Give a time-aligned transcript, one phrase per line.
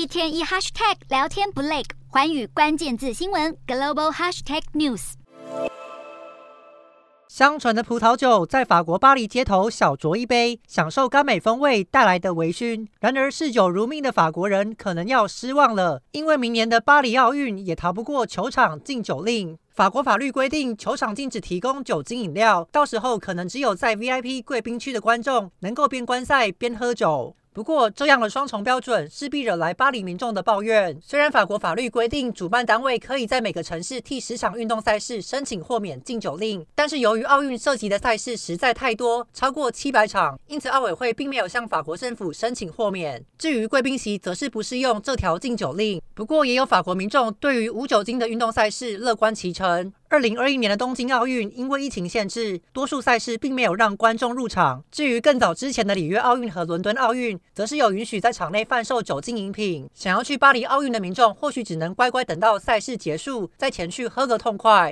[0.00, 5.12] 一天一 hashtag 聊天不累，寰宇关键字新闻 global hashtag news。
[7.28, 12.88] 香醇的葡萄酒在法国巴黎街头小酌一杯，享受甘美风味带来的微醺。
[13.00, 19.58] 然而嗜酒如命的法国人可能要失望了，因为明年的巴黎奥运也逃不过球场禁酒令。
[19.74, 27.36] 法国法律规定，球场禁止提供酒精饮料，到时候可能只有在 VIP 贵宾区的观众能够边观赛边喝酒。
[27.52, 30.96] 不过，这样的双重标准势必惹来巴黎民众的抱怨。
[31.02, 43.24] 虽然法国法律规定，主办单位可以在每个城市替十场运动赛事申请豁免禁酒令，但是由于奥运涉及的赛事实在太多，超过七百场，因此奥委会并没有向法国政府申请豁免。
[43.36, 46.00] 至于贵宾席，则是不适用这条禁酒令。
[46.14, 49.92] 不过，也有法国民众对于无酒精的运动赛事乐观其成。
[50.10, 54.82] 二零二一年的东京奥运，因为疫情限制，多数赛事并没有让观众入场。
[54.90, 59.88] 至于更早之前的里约奥运和伦敦奥运，则是有允许在场内贩售酒精饮品。
[59.94, 64.88] 想要去巴黎奥运的民众，或许只能乖乖等到赛事结束，再前去喝个痛快。